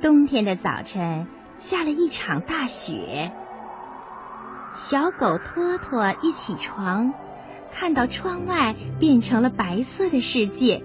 [0.00, 1.26] 冬天的早晨
[1.58, 3.32] 下了一场大雪。
[4.74, 7.14] 小狗托托一起床，
[7.72, 10.84] 看到窗外变成了白色的世界，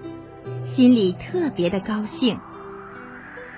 [0.64, 2.40] 心里特别的高兴。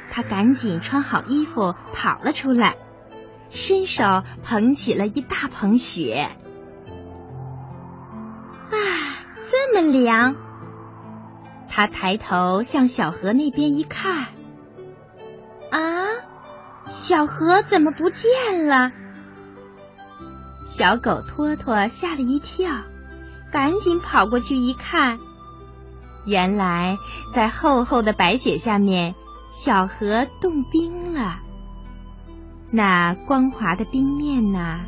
[0.10, 2.76] 他赶紧穿好衣服跑了出来，
[3.52, 4.04] 伸手
[4.44, 6.32] 捧起了一大捧雪。
[8.72, 8.76] 啊，
[9.50, 10.36] 这么凉！
[11.70, 14.28] 他抬头向小河那边一看，
[17.14, 18.92] 小河怎么不见了？
[20.66, 22.72] 小狗托托吓了一跳，
[23.52, 25.20] 赶紧跑过去一看，
[26.26, 26.98] 原来
[27.32, 29.14] 在厚厚的白雪下面，
[29.52, 31.36] 小河冻冰了。
[32.72, 34.80] 那光滑的冰面呐，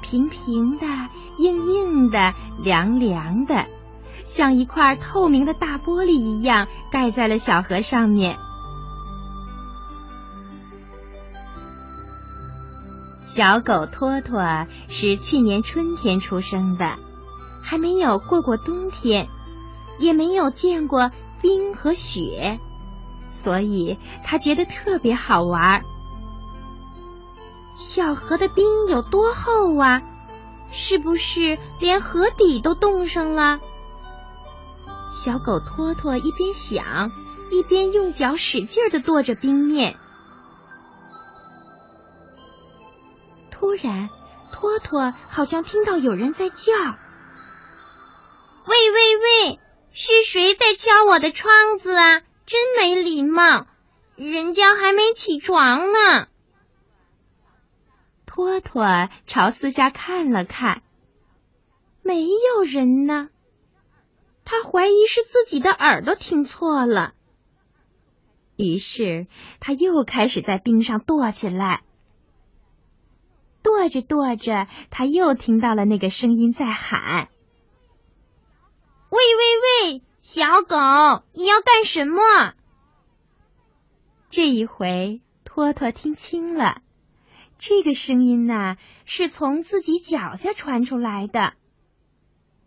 [0.00, 0.86] 平平的、
[1.36, 2.32] 硬硬的、
[2.62, 3.66] 凉凉的，
[4.24, 8.38] 像一块透明的大玻璃一样，盖在了小河上面。
[13.34, 14.40] 小狗托托
[14.86, 16.94] 是去年春天出生的，
[17.64, 19.26] 还没有过过冬天，
[19.98, 21.10] 也没有见过
[21.42, 22.60] 冰和雪，
[23.32, 25.82] 所以他觉得特别好玩。
[27.74, 30.00] 小河的冰有多厚啊？
[30.70, 33.58] 是不是连河底都冻上了？
[35.12, 37.10] 小狗托托一边想，
[37.50, 39.96] 一边用脚使劲的跺着冰面。
[43.64, 44.10] 突然，
[44.52, 46.54] 托托好像听到有人在叫
[48.68, 49.58] ：“喂喂喂，
[49.90, 52.20] 是谁在敲我的窗子啊？
[52.44, 53.66] 真没礼貌！
[54.16, 56.28] 人家还没起床呢。”
[58.26, 60.82] 托托朝四下看了看，
[62.02, 63.30] 没有人呢。
[64.44, 67.14] 他怀疑是自己的耳朵听错了，
[68.56, 69.26] 于是
[69.58, 71.82] 他又开始在冰上跺起来。
[73.84, 77.28] 跺着跺着，他又听到了那个声音在喊
[79.10, 82.54] ：“喂喂喂，小狗，你要干什么？”
[84.30, 86.80] 这一回，托托听清了，
[87.58, 91.52] 这个声音呐，是从自己脚下传出来的。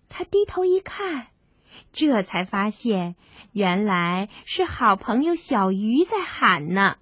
[0.09, 1.29] 他低头一看，
[1.93, 3.15] 这才发现，
[3.53, 6.97] 原来是好朋友小鱼在喊呢。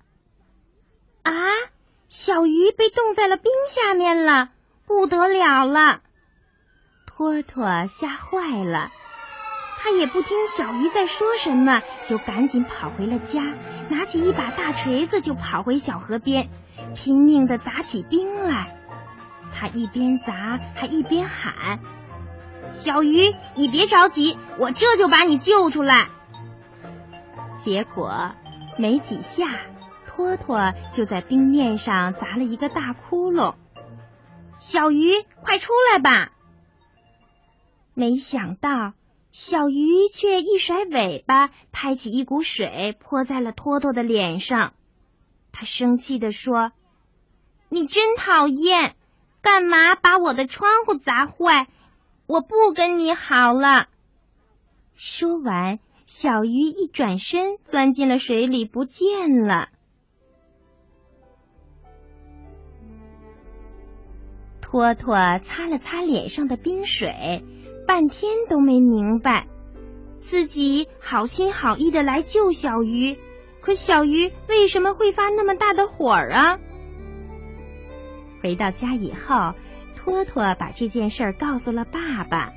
[2.26, 4.50] 小鱼被冻在了冰下面了，
[4.88, 6.00] 不得了了！
[7.06, 8.90] 托托吓坏了，
[9.78, 13.44] 他也不听小鱼在说什么，就赶紧跑回了家，
[13.90, 16.50] 拿起一把大锤子就跑回小河边，
[16.96, 18.76] 拼命的砸起冰来。
[19.54, 21.80] 他一边砸还一边喊
[22.74, 26.08] ：“小鱼，你别着急，我这就把你救出来。”
[27.62, 28.32] 结果
[28.80, 29.46] 没几下。
[30.16, 33.56] 托托就在冰面上砸了一个大窟窿，
[34.60, 35.12] 小鱼，
[35.42, 36.32] 快出来吧！
[37.94, 38.94] 没想到，
[39.34, 44.74] 小鱼却一甩尾巴，拍起一股水泼在了托托的脸上。
[45.52, 46.72] 他生气的说
[47.68, 48.96] ：“你真讨厌，
[49.42, 51.68] 干嘛把我的窗户砸坏？
[52.26, 53.88] 我不跟你好了。”
[54.96, 59.68] 说完，小鱼一转身钻进了水里，不见了。
[64.76, 67.46] 托托擦了擦脸上的冰水，
[67.88, 69.48] 半天都没明白，
[70.20, 73.18] 自己好心好意的来救小鱼，
[73.62, 76.60] 可小鱼为什么会发那么大的火啊？
[78.44, 79.54] 回到家以后，
[79.96, 82.52] 托托把这件事告诉了爸爸。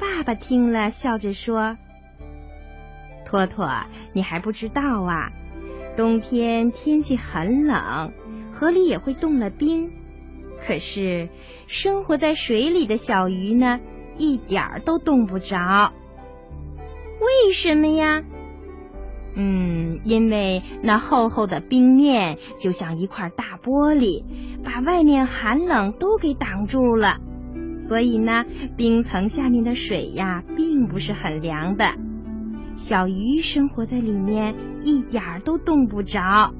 [0.00, 1.76] 爸爸听了，笑着说
[3.24, 3.70] ：“托托，
[4.14, 5.30] 你还不知道啊，
[5.96, 8.12] 冬天天气很冷，
[8.50, 9.92] 河里也会冻了冰。”
[10.66, 11.28] 可是，
[11.66, 13.80] 生活在水里的小鱼呢，
[14.16, 15.92] 一点儿都冻不着。
[17.20, 18.22] 为什么呀？
[19.36, 24.24] 嗯，因为那厚厚的冰面就像一块大玻璃，
[24.64, 27.18] 把外面寒冷都给挡住了。
[27.80, 28.44] 所以呢，
[28.76, 31.92] 冰层下面的水呀，并不是很凉的。
[32.76, 36.54] 小鱼生活在里面，一点儿都冻不着。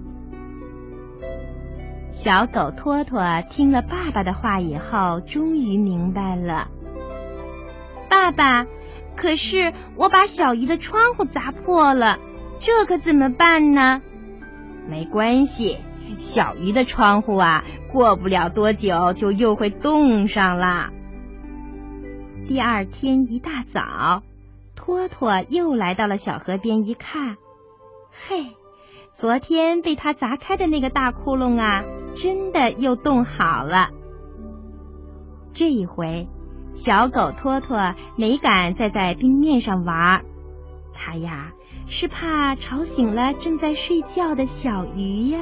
[2.25, 6.69] 小狗托托听了爸爸的话以后，终于明白了。
[8.09, 8.65] 爸爸，
[9.15, 12.19] 可是我把小鱼的窗户砸破了，
[12.61, 14.01] 这可怎么办呢？
[14.89, 15.77] 没关系，
[16.17, 17.63] 小鱼的窗户啊，
[17.93, 20.93] 过不了多久就又会冻上了。
[22.49, 24.23] 第二天一大早，
[24.75, 27.37] 托托又来到了小河边，一看，
[28.11, 28.47] 嘿，
[29.13, 33.91] 昨天被他砸开的那个大窟窿啊，真的又冻好了。
[35.53, 36.29] 这一回，
[36.75, 40.25] 小狗托托没敢再在冰面上玩，
[40.93, 41.53] 它呀
[41.87, 45.41] 是怕吵醒了正在睡觉的小鱼呀。